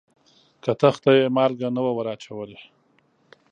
[0.63, 2.59] کتغ ته یې مالګه نه وه وراچولې.